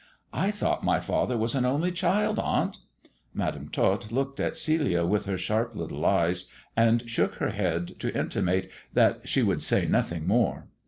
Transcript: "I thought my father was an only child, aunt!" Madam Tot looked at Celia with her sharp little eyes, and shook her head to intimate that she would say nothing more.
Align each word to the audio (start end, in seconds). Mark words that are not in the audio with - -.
"I 0.33 0.49
thought 0.49 0.83
my 0.83 0.99
father 0.99 1.37
was 1.37 1.53
an 1.53 1.63
only 1.63 1.91
child, 1.91 2.39
aunt!" 2.39 2.79
Madam 3.35 3.69
Tot 3.69 4.11
looked 4.11 4.39
at 4.39 4.57
Celia 4.57 5.05
with 5.05 5.25
her 5.25 5.37
sharp 5.37 5.75
little 5.75 6.03
eyes, 6.03 6.45
and 6.75 7.07
shook 7.07 7.35
her 7.35 7.51
head 7.51 7.99
to 7.99 8.17
intimate 8.19 8.71
that 8.93 9.29
she 9.29 9.43
would 9.43 9.61
say 9.61 9.85
nothing 9.85 10.25
more. 10.25 10.65